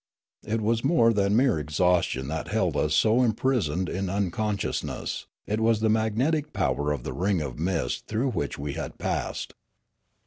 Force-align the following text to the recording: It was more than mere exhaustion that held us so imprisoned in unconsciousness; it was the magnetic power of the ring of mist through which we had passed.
It 0.43 0.61
was 0.61 0.83
more 0.83 1.13
than 1.13 1.35
mere 1.35 1.59
exhaustion 1.59 2.27
that 2.27 2.47
held 2.47 2.75
us 2.75 2.95
so 2.95 3.21
imprisoned 3.21 3.87
in 3.87 4.09
unconsciousness; 4.09 5.27
it 5.45 5.59
was 5.59 5.79
the 5.79 5.89
magnetic 5.89 6.53
power 6.53 6.91
of 6.91 7.03
the 7.03 7.13
ring 7.13 7.39
of 7.39 7.59
mist 7.59 8.07
through 8.07 8.31
which 8.31 8.57
we 8.57 8.73
had 8.73 8.97
passed. 8.97 9.53